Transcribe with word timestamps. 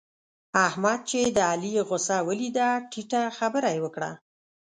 احمد 0.67 0.99
چې 1.09 1.19
د 1.37 1.37
علي 1.51 1.73
غوسه 1.87 2.17
وليده؛ 2.27 2.67
ټيټه 2.91 3.21
خبره 3.37 3.69
يې 3.75 3.79
وکړه. 3.85 4.11